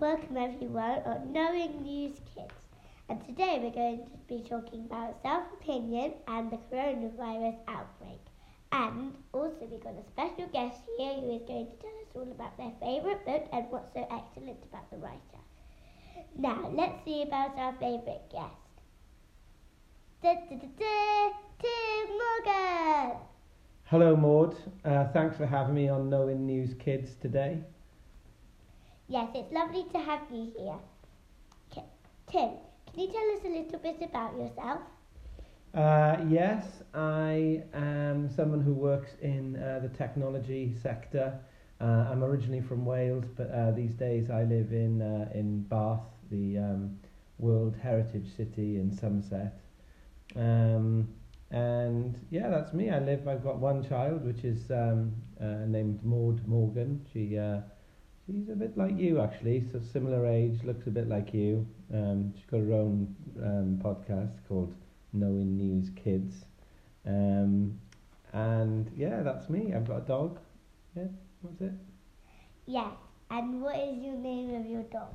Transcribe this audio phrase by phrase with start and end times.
[0.00, 2.52] Welcome everyone on Knowing News Kids.
[3.08, 8.18] And today we're going to be talking about self opinion and the coronavirus outbreak.
[8.72, 12.22] And also we've got a special guest here who is going to tell us all
[12.22, 15.40] about their favourite book and what's so excellent about the writer.
[16.36, 18.50] Now let's see about our favourite guest.
[20.24, 21.30] Da, da, da,
[21.62, 23.18] Tim Morgan!
[23.84, 24.56] Hello, Maud.
[24.84, 27.60] Uh, thanks for having me on Knowing News Kids today.
[29.08, 30.78] Yes, it's lovely to have you here.
[32.30, 32.50] Tim,
[32.92, 34.80] can you tell us a little bit about yourself?
[35.74, 41.38] Uh, yes, I am someone who works in uh, the technology sector.
[41.80, 46.06] Uh, I'm originally from Wales, but uh, these days I live in uh, in Bath,
[46.30, 46.98] the um,
[47.38, 49.60] World Heritage City in Somerset.
[50.36, 51.08] Um,
[51.50, 52.90] and yeah, that's me.
[52.90, 53.28] I live.
[53.28, 57.04] I've got one child, which is um, uh, named Maud Morgan.
[57.12, 57.36] She
[58.26, 59.64] she's a bit like you, actually.
[59.70, 61.66] So similar age, looks a bit like you.
[61.92, 64.74] Um, she's got her own um, podcast called
[65.12, 66.44] Knowing News Kids.
[67.06, 67.78] Um,
[68.32, 69.72] and yeah, that's me.
[69.74, 70.38] I've got a dog.
[70.96, 71.04] Yeah,
[71.42, 71.72] that's it.
[72.66, 72.92] Yes,
[73.30, 75.14] and what is your name of your dog?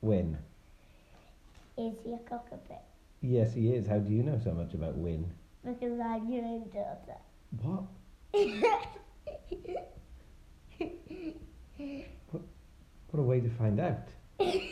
[0.00, 0.36] Win.
[1.78, 2.78] Is he a cockapoo?
[3.22, 3.86] Yes, he is.
[3.86, 5.30] How do you know so much about Win?
[5.64, 7.18] Because I'm your own daughter.
[7.62, 7.84] What?
[13.10, 14.08] What a way to find out.
[14.40, 14.70] okay.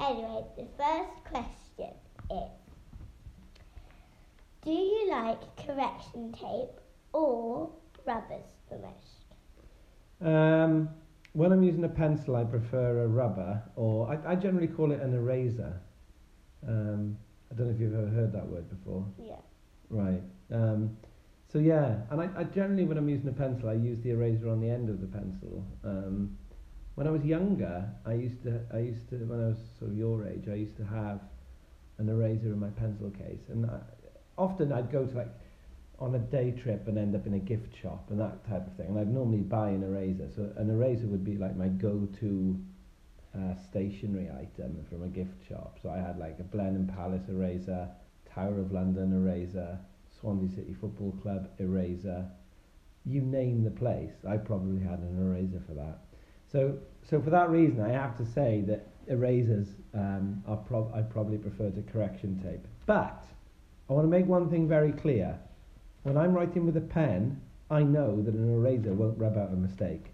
[0.00, 1.92] Anyway, the first question
[2.30, 2.50] is
[4.64, 6.80] Do you like correction tape
[7.12, 7.70] or
[8.06, 9.26] rubbers the most?
[10.22, 10.88] Um,
[11.32, 15.00] when I'm using a pencil, I prefer a rubber, or I, I generally call it
[15.00, 15.78] an eraser.
[16.66, 17.18] Um,
[17.50, 19.06] I don't know if you've ever heard that word before.
[19.18, 19.36] Yeah.
[19.90, 20.22] Right.
[20.52, 20.96] Um,
[21.52, 24.48] so yeah, and I, I generally when I'm using a pencil, I use the eraser
[24.48, 25.64] on the end of the pencil.
[25.84, 26.36] Um,
[26.94, 29.96] when I was younger, I used to I used to when I was sort of
[29.96, 31.20] your age, I used to have
[31.98, 33.80] an eraser in my pencil case, and I,
[34.38, 35.28] often I'd go to like
[35.98, 38.74] on a day trip and end up in a gift shop and that type of
[38.76, 38.86] thing.
[38.86, 40.30] And I'd normally buy an eraser.
[40.34, 42.58] So an eraser would be like my go-to
[43.36, 45.78] uh, stationery item from a gift shop.
[45.82, 47.88] So I had like a Blenheim Palace eraser,
[48.34, 49.78] Tower of London eraser,
[50.20, 52.26] Swansea City Football Club eraser.
[53.06, 56.00] You name the place, I probably had an eraser for that.
[56.52, 61.02] So, so for that reason, I have to say that erasers um, are prob- I
[61.02, 62.66] probably prefer to correction tape.
[62.86, 63.24] But
[63.88, 65.38] I want to make one thing very clear.
[66.02, 69.56] When I'm writing with a pen, I know that an eraser won't rub out a
[69.56, 70.06] mistake.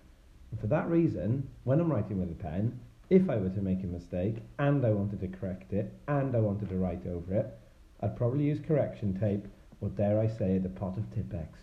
[0.51, 2.79] And for that reason, when I'm writing with a pen,
[3.09, 6.41] if I were to make a mistake and I wanted to correct it and I
[6.41, 7.59] wanted to write over it,
[8.01, 9.47] I'd probably use correction tape
[9.81, 11.59] or dare I say it, a pot of Tipp-Ex.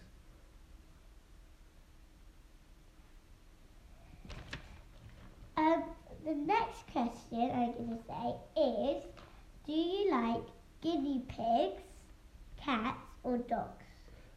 [5.57, 5.83] Um,
[6.25, 9.03] the next question I'm going to say is
[9.65, 10.43] Do you like
[10.81, 11.83] guinea pigs,
[12.59, 13.83] cats, or dogs?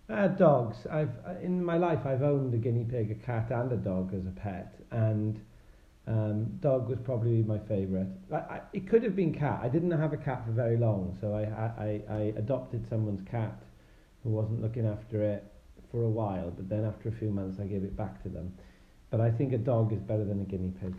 [0.09, 0.77] Uh, dogs.
[0.91, 4.15] I've uh, in my life I've owned a guinea pig, a cat, and a dog
[4.15, 5.41] as a pet, and
[6.07, 8.07] um, dog was probably my favourite.
[8.33, 9.61] I, I, it could have been cat.
[9.63, 11.43] I didn't have a cat for very long, so I,
[11.83, 13.61] I, I adopted someone's cat
[14.27, 15.45] who wasn't looking after it
[15.91, 16.51] for a while.
[16.51, 18.53] But then after a few months, I gave it back to them.
[19.11, 20.95] But I think a dog is better than a guinea pig.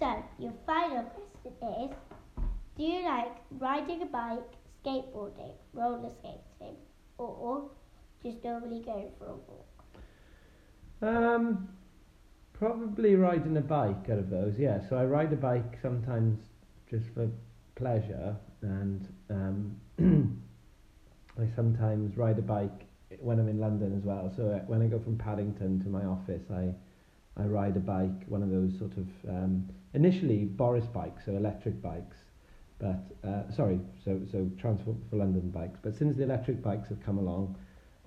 [0.00, 1.96] So, your final question is
[2.76, 4.40] Do you like riding a bike,
[4.84, 6.76] skateboarding, roller skating,
[7.18, 7.70] or
[8.22, 9.66] just normally going for a walk?
[11.02, 11.68] Um,
[12.54, 14.80] probably riding a bike out of those, yeah.
[14.88, 16.38] So I ride a bike sometimes
[16.90, 17.28] just for
[17.76, 19.76] pleasure, and um,
[21.38, 22.86] I sometimes ride a bike
[23.20, 24.32] when I'm in London as well.
[24.36, 26.74] So uh, when I go from Paddington to my office, I
[27.36, 31.82] I ride a bike, one of those sort of um, initially Boris bikes, so electric
[31.82, 32.16] bikes,
[32.78, 35.78] but uh, sorry, so so Transport for London bikes.
[35.82, 37.56] But since the electric bikes have come along,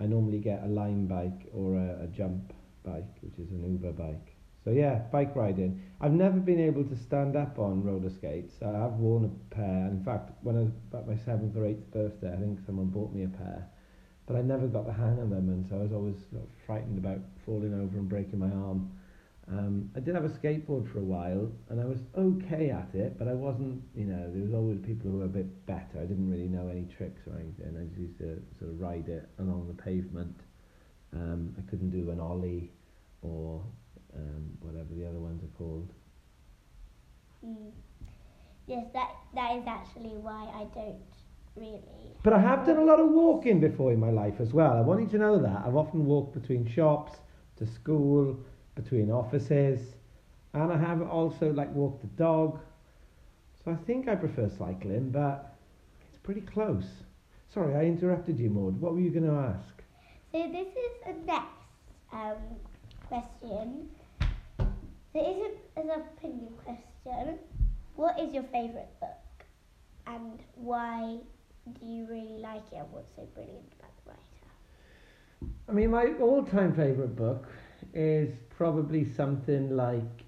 [0.00, 2.52] I normally get a Lime bike or a, a jump
[2.84, 4.37] bike, which is an Uber bike.
[4.68, 5.80] So yeah, bike riding.
[5.98, 8.52] I've never been able to stand up on roller skates.
[8.60, 9.88] I have worn a pair.
[9.88, 13.10] In fact, when I was about my seventh or eighth birthday, I think someone bought
[13.10, 13.66] me a pair.
[14.26, 16.50] But I never got the hang of them, and so I was always sort of
[16.66, 18.92] frightened about falling over and breaking my arm.
[19.50, 23.18] Um, I did have a skateboard for a while, and I was okay at it,
[23.18, 25.96] but I wasn't, you know, there was always people who were a bit better.
[25.96, 27.72] I didn't really know any tricks or anything.
[27.74, 30.38] I just used to sort of ride it along the pavement.
[31.14, 32.70] Um, I couldn't do an ollie
[33.22, 33.62] or
[34.18, 35.92] um, whatever the other ones are called.
[37.44, 37.70] Mm.
[38.66, 40.96] Yes, that that is actually why I don't
[41.56, 42.16] really.
[42.22, 44.72] But I have done a lot of walking before in my life as well.
[44.72, 45.62] I want you to know that.
[45.64, 47.12] I've often walked between shops,
[47.56, 48.38] to school,
[48.74, 49.80] between offices,
[50.52, 52.60] and I have also like walked the dog.
[53.64, 55.54] So I think I prefer cycling, but
[56.08, 56.86] it's pretty close.
[57.52, 58.80] Sorry, I interrupted you, Maud.
[58.80, 59.82] What were you going to ask?
[60.32, 61.58] So this is the next
[62.12, 62.36] um,
[63.08, 63.88] question.
[65.12, 67.38] So it is a- opinion question.
[67.96, 69.46] What is your favourite book,
[70.06, 71.18] and why
[71.80, 75.52] do you really like it, and what's so brilliant about the writer?
[75.68, 77.48] I mean, my all-time favourite book
[77.94, 80.24] is probably something like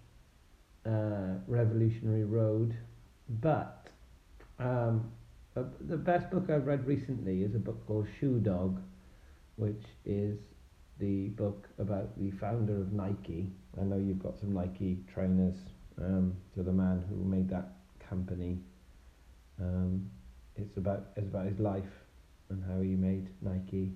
[0.86, 2.74] uh, Revolutionary Road,
[3.28, 3.88] but
[4.58, 5.10] um,
[5.56, 8.80] uh, the best book I've read recently is a book called Shoe Dog,
[9.56, 10.38] which is
[11.00, 13.50] the book about the founder of Nike.
[13.80, 15.56] I know you've got some Nike trainers.
[16.00, 17.72] Um, so the man who made that
[18.08, 18.58] company,
[19.60, 20.10] um,
[20.56, 21.82] it's about it's about his life
[22.50, 23.92] and how he made Nike.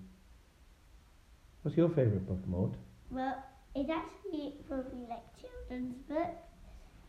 [1.63, 2.77] What's your favourite book, Maud?
[3.11, 3.43] Well,
[3.75, 6.43] it's actually probably like children's books.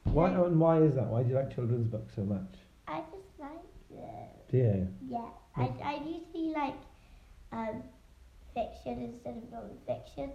[0.06, 1.08] Why and why is that?
[1.08, 2.56] Why do you like children's books so much?
[2.88, 3.50] I just like
[3.90, 4.28] them.
[4.52, 4.88] Do you?
[5.10, 6.76] Yeah, I, I usually like
[7.52, 7.84] um,
[8.56, 10.32] fiction instead of non-fiction.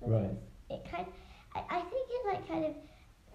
[0.00, 0.36] Right.
[0.70, 1.06] It kind,
[1.54, 2.74] I, I think it like kind of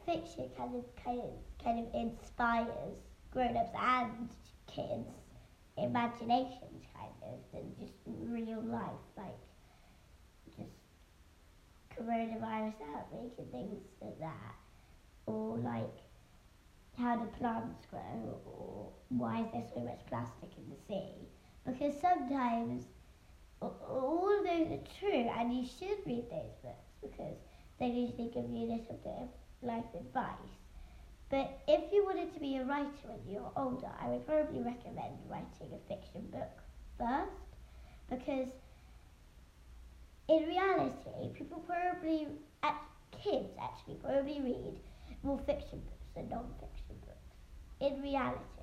[0.06, 2.98] fiction kind of kind of kind of inspires
[3.32, 4.30] grown-ups and
[4.68, 5.10] kids
[5.78, 9.38] imaginations kind of than just real life like
[10.58, 10.72] just
[11.96, 14.56] coronavirus outbreak and things like that
[15.26, 15.98] or like
[16.98, 21.28] how do plants grow or why is there so much plastic in the sea
[21.66, 22.84] because sometimes
[23.62, 27.38] all of those are true and you should read those books because
[27.80, 29.30] they usually give you a little bit of
[29.62, 30.56] life advice.
[31.30, 35.18] But if you wanted to be a writer when you're older I would probably recommend
[35.30, 36.64] writing a fiction book
[36.98, 37.32] first
[38.10, 38.48] because
[40.28, 42.28] in reality people probably
[43.24, 44.80] kids actually probably read
[45.24, 47.36] more fiction books than non-fiction books.
[47.82, 48.59] In reality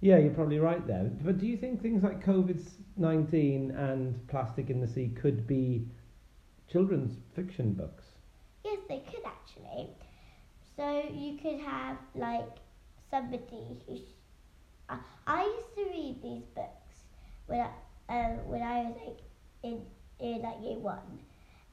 [0.00, 1.10] Yeah, you're probably right there.
[1.22, 2.60] But do you think things like COVID
[2.96, 5.86] 19 and Plastic in the Sea could be
[6.68, 8.04] children's fiction books?
[8.64, 9.90] Yes, they could actually.
[10.76, 12.48] So you could have like
[13.10, 14.00] somebody who's.
[14.88, 17.04] I, I used to read these books
[17.46, 19.20] when I, uh, when I was like
[19.62, 19.82] in
[20.18, 21.20] in like year one,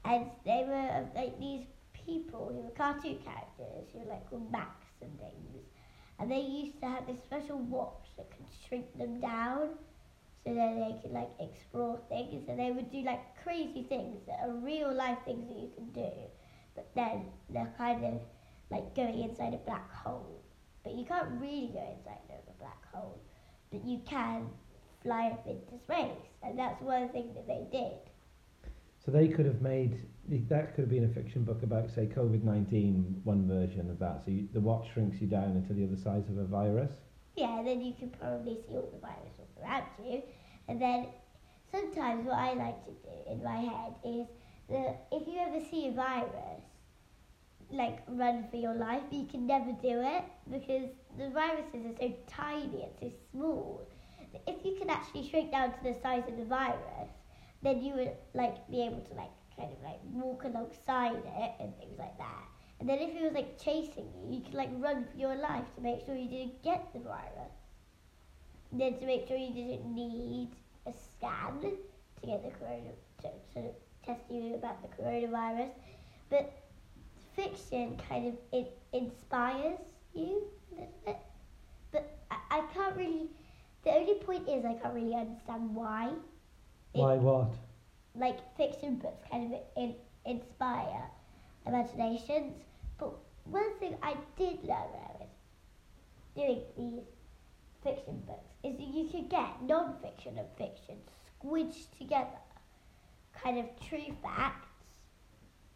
[0.04, 1.64] and they were like these
[2.06, 5.64] people who were cartoon characters who were like called Max and things,
[6.18, 9.70] and they used to have this special watch that could shrink them down.
[10.46, 14.38] So that they could like explore things, and they would do like crazy things that
[14.42, 16.10] are real life things that you can do
[16.78, 18.20] but then they're kind of
[18.70, 20.40] like going inside a black hole.
[20.84, 23.20] But you can't really go inside of a black hole,
[23.72, 24.48] but you can
[25.02, 27.98] fly up into space, and that's one thing that they did.
[29.04, 32.44] So they could have made that could have been a fiction book about, say, COVID
[32.44, 34.22] 19, one version of that.
[34.24, 36.92] So you, the watch shrinks you down into the other size of a virus.
[37.36, 40.22] Yeah, then you can probably see all the virus all around you,
[40.68, 41.06] and then
[41.70, 44.26] sometimes what I like to do in my head is
[44.68, 46.62] that if you ever see a virus,
[47.70, 50.88] like run for your life, but you can never do it because
[51.18, 53.88] the viruses are so tiny and so small.
[54.46, 57.10] If you can actually shrink down to the size of the virus,
[57.62, 61.76] then you would like be able to like kind of like walk alongside it and
[61.78, 62.44] things like that.
[62.80, 65.64] And then if it was like chasing you, you could like run for your life
[65.76, 67.56] to make sure you didn't get the virus.
[68.70, 70.50] And then to make sure you didn't need
[70.86, 72.90] a scan to get the corona
[73.22, 73.28] to
[73.60, 73.74] of
[74.04, 75.70] test you about the coronavirus.
[76.30, 76.52] But
[77.34, 79.78] fiction kind of it inspires
[80.14, 81.16] you a little bit.
[81.92, 83.30] But I, I can't really.
[83.84, 86.10] The only point is I can't really understand why.
[86.94, 87.48] It- Why what?
[88.18, 89.94] Like fiction books kind of in,
[90.26, 91.04] inspire
[91.66, 92.54] imaginations.
[92.98, 95.28] But one thing I did learn when I was
[96.34, 97.04] doing these
[97.82, 100.96] fiction books is that you could get non-fiction and fiction
[101.42, 102.42] squished together,
[103.42, 104.68] kind of true facts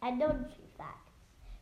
[0.01, 1.13] and non-true facts.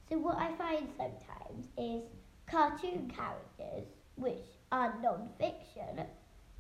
[0.10, 2.04] So what I find sometimes is
[2.50, 6.06] cartoon characters, which are non-fiction,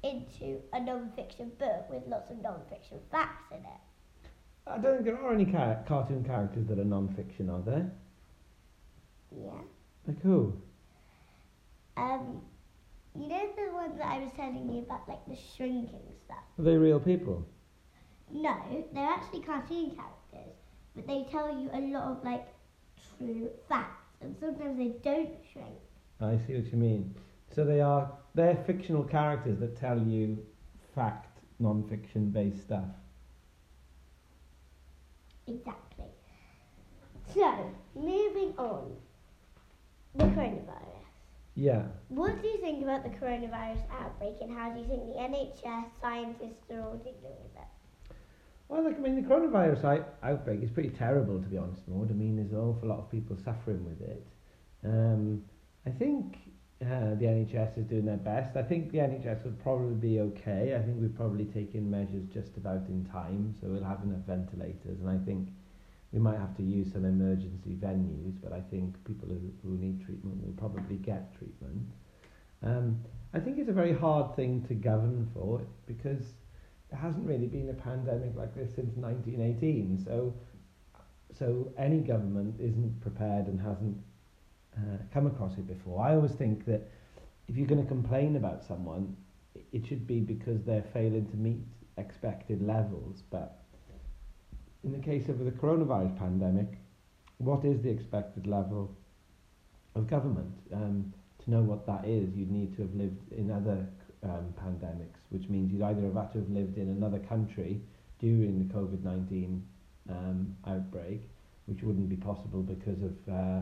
[0.03, 3.90] into a non-fiction book with lots of non-fiction facts in it.
[4.67, 7.91] I don't think there are any car- cartoon characters that are non-fiction, are there?
[9.35, 9.61] Yeah.
[10.07, 10.53] Like who?
[11.97, 12.41] Um,
[13.15, 16.43] you know the ones that I was telling you about, like the shrinking stuff?
[16.57, 17.45] Are they real people?
[18.31, 18.55] No,
[18.93, 20.55] they're actually cartoon characters,
[20.95, 22.47] but they tell you a lot of like
[23.17, 25.75] true facts, and sometimes they don't shrink.
[26.21, 27.13] I see what you mean.
[27.53, 30.37] So they are they're fictional characters that tell you
[30.95, 32.85] fact, non-fiction based stuff.
[35.47, 36.05] Exactly.
[37.33, 38.95] So, moving on.
[40.15, 40.91] The coronavirus.
[41.55, 41.83] Yeah.
[42.09, 45.85] What do you think about the coronavirus outbreak and how do you think the NHS
[46.01, 48.15] scientists are all dealing with it?
[48.67, 52.09] Well, like, I mean, the coronavirus out- outbreak is pretty terrible, to be honest, Maud.
[52.09, 54.25] I mean, there's an awful lot of people suffering with it.
[54.83, 55.43] Um,
[55.85, 56.37] I think
[56.81, 58.57] uh, the NHS is doing their best.
[58.57, 60.75] I think the NHS will probably be okay.
[60.75, 64.99] I think we've probably taken measures just about in time, so we'll have enough ventilators,
[64.99, 65.49] and I think
[66.11, 70.03] we might have to use some emergency venues, but I think people who, who need
[70.05, 71.91] treatment will probably get treatment.
[72.63, 72.99] Um,
[73.33, 76.23] I think it's a very hard thing to govern for because
[76.89, 80.03] there hasn't really been a pandemic like this since 1918.
[80.03, 80.33] So,
[81.37, 83.97] so any government isn't prepared and hasn't
[84.77, 86.03] uh, come across it before.
[86.03, 86.89] I always think that
[87.47, 89.15] if you're going to complain about someone,
[89.73, 91.59] it should be because they're failing to meet
[91.97, 93.23] expected levels.
[93.29, 93.63] But
[94.83, 96.77] in the case of the coronavirus pandemic,
[97.37, 98.95] what is the expected level
[99.95, 100.53] of government?
[100.73, 101.13] Um,
[101.43, 103.87] to know what that is, you'd need to have lived in other
[104.23, 107.81] um, pandemics, which means you'd either have had to have lived in another country
[108.19, 109.65] during the COVID 19
[110.09, 111.27] um, outbreak,
[111.65, 113.61] which wouldn't be possible because of uh,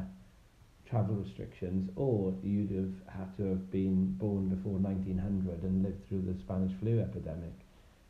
[0.90, 6.22] travel restrictions, or you'd have had to have been born before 1900 and lived through
[6.22, 7.54] the Spanish flu epidemic.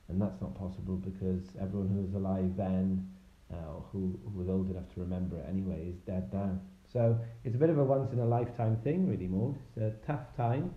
[0.07, 3.07] And that's not possible because everyone who was alive then,
[3.51, 6.57] uh, who, who was old enough to remember it anyway, is dead now.
[6.91, 9.55] So it's a bit of a once in a lifetime thing, really, Maud.
[9.75, 10.73] It's a tough time,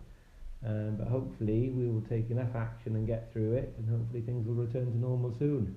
[0.67, 4.47] um, but hopefully we will take enough action and get through it, and hopefully things
[4.47, 5.77] will return to normal soon.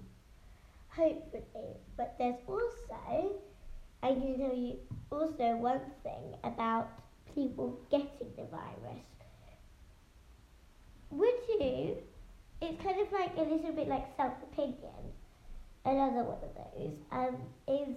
[0.89, 1.77] Hopefully.
[1.95, 3.34] But there's also,
[4.05, 4.77] I can tell you
[5.11, 6.89] also one thing about
[7.33, 9.01] people getting the virus.
[11.09, 11.97] Would you,
[12.61, 15.01] it's kind of like a little bit like self opinion,
[15.85, 17.35] another one of those, um,
[17.67, 17.95] is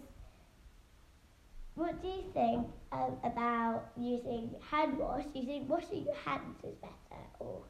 [1.75, 5.25] what do you think um, about using hand wash?
[5.35, 7.65] Think washing your hands is better or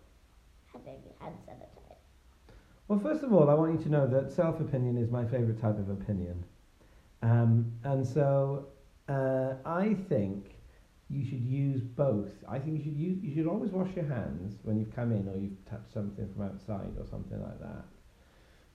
[0.73, 1.97] having your hand sanitizer?
[2.87, 5.61] Well, first of all, I want you to know that self opinion is my favourite
[5.61, 6.45] type of opinion.
[7.23, 8.67] Um, and so
[9.09, 10.51] uh, I think
[11.11, 12.31] you should use both.
[12.49, 15.29] I think you should use, you should always wash your hands when you've come in
[15.29, 17.85] or you've touched something from outside or something like that.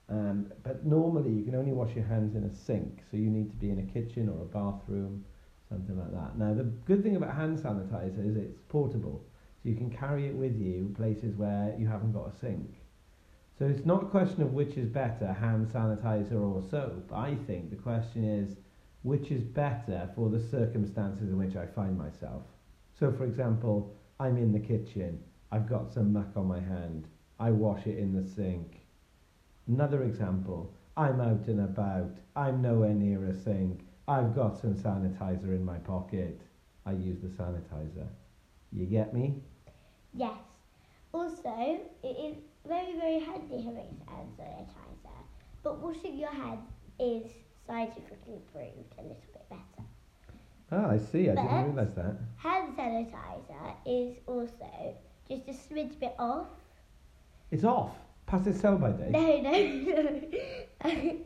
[0.10, 3.50] Um, but normally you can only wash your hands in a sink, so you need
[3.52, 5.24] to be in a kitchen or a bathroom,
[5.70, 6.38] something like that.
[6.38, 9.24] Now the good thing about hand sanitizer is it's portable,
[9.62, 12.76] so you can carry it with you places where you haven't got a sink.
[13.58, 17.12] So it's not a question of which is better, hand sanitizer or soap.
[17.14, 18.58] I think the question is
[19.04, 22.44] which is better for the circumstances in which I find myself.
[22.98, 25.20] So, for example, I'm in the kitchen,
[25.52, 27.08] I've got some muck on my hand,
[27.40, 28.80] I wash it in the sink.
[29.68, 35.50] Another example, I'm out and about, I'm nowhere near a sink, I've got some sanitizer
[35.50, 36.42] in my pocket,
[36.86, 38.08] I use the sanitizer.
[38.72, 39.42] You get me?
[40.14, 40.38] Yes.
[41.14, 43.78] Also, it is very, very handy hand
[44.40, 45.24] sanitizer,
[45.64, 46.62] but washing your hands
[47.00, 47.32] is
[47.68, 49.84] scientifically proved a little bit better.
[50.72, 52.16] Ah, I see, I But- didn't realise that.
[52.38, 54.96] Hand sanitizer is also
[55.28, 56.48] just a smidge bit off.
[57.52, 57.96] It's off.
[58.26, 59.12] Past its sell by date.
[59.12, 60.22] No, no, no.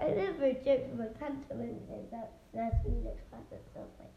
[0.00, 0.02] I
[0.42, 4.07] a joke from a pantomime that that certainly looks past itself, I think.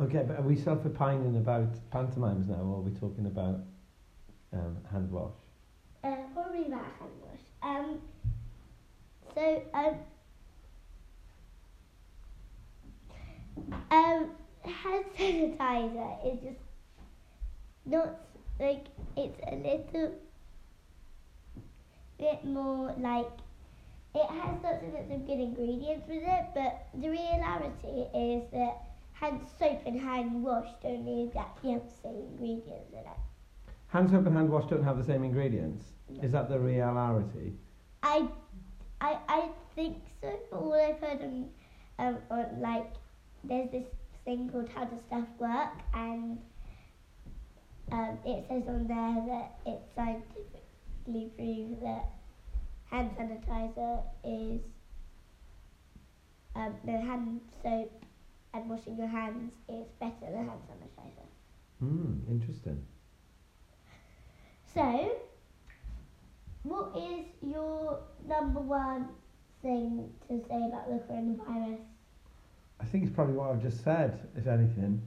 [0.00, 3.58] Okay, but are we self-opining about pantomimes now, or are we talking about
[4.52, 5.32] um, hand wash?
[6.04, 7.40] Uh, probably about hand wash.
[7.64, 7.98] Um,
[9.34, 9.98] so, um,
[13.90, 14.30] um,
[14.62, 16.60] hand sanitizer is just
[17.84, 18.20] not
[18.60, 18.86] like
[19.16, 20.14] it's a little
[22.18, 23.30] bit more like
[24.14, 28.87] it has lots and lots of good ingredients with it, but the reality is that
[29.20, 33.06] hand soap and hand wash don't exactly have the same ingredients in it.
[33.88, 35.84] Hand soap and hand wash don't have the same ingredients.
[36.08, 36.22] No.
[36.22, 37.52] Is that the reality?
[38.02, 38.28] I,
[39.00, 40.38] I, I think so.
[40.50, 41.48] But all I've heard on,
[41.98, 42.92] um, on like,
[43.44, 43.86] there's this
[44.24, 46.38] thing called How Does Stuff Work, and
[47.90, 52.10] um, it says on there that it's scientifically proved that
[52.90, 54.60] hand sanitizer is
[56.54, 57.97] um, no hand soap
[58.54, 61.26] and washing your hands is better than hand sanitizer.
[61.80, 62.82] Hmm, interesting.
[64.74, 65.10] So,
[66.62, 69.08] what is your number one
[69.62, 71.78] thing to say about the coronavirus?
[72.80, 75.02] I think it's probably what I've just said, if anything.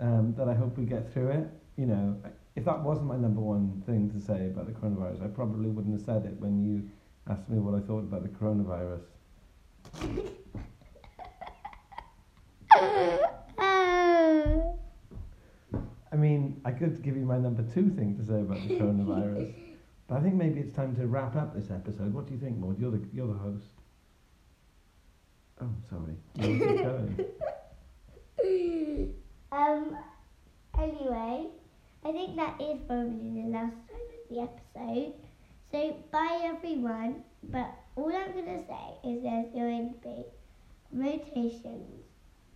[0.00, 1.48] um, that I hope we get through it.
[1.76, 2.16] You know,
[2.54, 5.94] if that wasn't my number one thing to say about the coronavirus, I probably wouldn't
[5.94, 6.88] have said it when you
[7.28, 9.02] asked me what I thought about the coronavirus.
[12.78, 14.78] Oh.
[16.66, 19.54] I could give you my number two thing to say about the coronavirus,
[20.08, 22.12] but I think maybe it's time to wrap up this episode.
[22.12, 22.80] What do you think, Maud?
[22.80, 23.68] You're the you're the host.
[25.60, 26.16] Oh, sorry.
[26.34, 27.22] You wanna
[28.42, 28.82] going?
[29.52, 29.96] um.
[30.76, 31.46] Anyway,
[32.04, 35.12] I think that is probably the last time of the episode.
[35.70, 37.22] So bye everyone.
[37.44, 40.24] But all I'm gonna say is there's going to be
[40.92, 42.02] rotations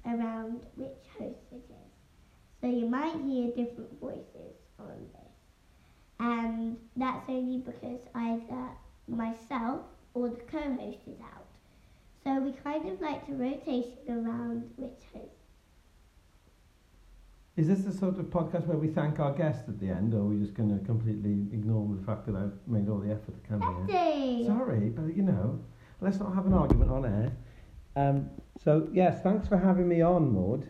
[0.04, 1.79] around which host it is.
[2.60, 5.32] So you might hear different voices on this.
[6.18, 8.68] And that's only because either
[9.08, 9.80] myself
[10.14, 11.46] or the co-host is out.
[12.22, 15.26] So we kind of like to rotation around which host.
[17.56, 20.18] Is this the sort of podcast where we thank our guests at the end, or
[20.18, 23.42] are we just going to completely ignore the fact that I've made all the effort
[23.42, 23.96] to come here?
[24.46, 25.58] Sorry, but you know,
[26.00, 27.32] let's not have an argument on air.
[27.96, 28.30] Um,
[28.62, 30.66] so yes, thanks for having me on, Maud.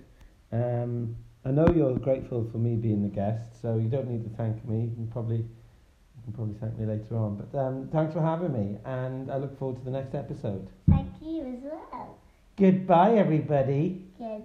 [0.53, 4.37] Um, I know you're grateful for me being the guest, so you don't need to
[4.37, 4.83] thank me.
[4.83, 7.37] You can probably you can probably thank me later on.
[7.37, 10.69] But um, thanks for having me, and I look forward to the next episode.
[10.89, 12.19] Thank you as well.
[12.57, 14.05] Goodbye, everybody.
[14.19, 14.45] Goodbye.